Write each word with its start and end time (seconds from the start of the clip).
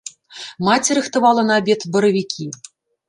Маці 0.67 0.97
рыхтавала 0.99 1.41
на 1.49 1.59
абед 1.61 1.79
баравікі. 1.97 2.49